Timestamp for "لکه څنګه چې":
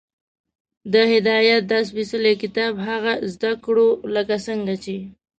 4.15-4.97